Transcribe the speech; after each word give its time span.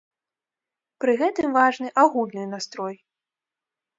Пры 1.03 1.11
гэтым 1.19 1.47
важны 1.59 1.87
агульны 2.03 2.45
настрой. 2.57 2.95